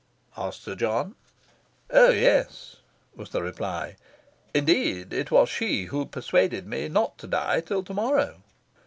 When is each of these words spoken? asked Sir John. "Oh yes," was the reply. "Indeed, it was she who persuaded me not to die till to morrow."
asked 0.35 0.63
Sir 0.63 0.73
John. 0.73 1.13
"Oh 1.91 2.09
yes," 2.09 2.77
was 3.15 3.29
the 3.29 3.43
reply. 3.43 3.97
"Indeed, 4.51 5.13
it 5.13 5.29
was 5.29 5.47
she 5.47 5.83
who 5.83 6.07
persuaded 6.07 6.65
me 6.65 6.89
not 6.89 7.19
to 7.19 7.27
die 7.27 7.61
till 7.61 7.83
to 7.83 7.93
morrow." 7.93 8.41